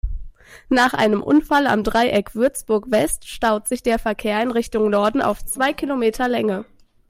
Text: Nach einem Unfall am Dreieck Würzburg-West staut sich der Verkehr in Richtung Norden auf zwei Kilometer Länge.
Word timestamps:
Nach 0.69 0.95
einem 0.95 1.21
Unfall 1.21 1.67
am 1.67 1.83
Dreieck 1.83 2.33
Würzburg-West 2.33 3.27
staut 3.29 3.67
sich 3.67 3.83
der 3.83 3.99
Verkehr 3.99 4.41
in 4.41 4.49
Richtung 4.49 4.89
Norden 4.89 5.21
auf 5.21 5.45
zwei 5.45 5.73
Kilometer 5.73 6.27
Länge. 6.27 6.65